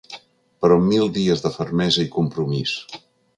[0.63, 2.75] Però mil dies de fermesa i compromís.